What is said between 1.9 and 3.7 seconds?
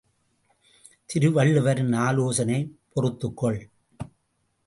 ஆலோசனை பொறுத்துக் கொள்!